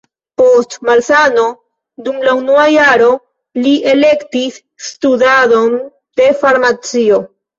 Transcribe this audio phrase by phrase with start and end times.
[0.41, 1.43] Post malsano
[2.07, 3.11] dum la unua jaro
[3.65, 5.77] li elektis studadon
[6.21, 7.21] de farmacio.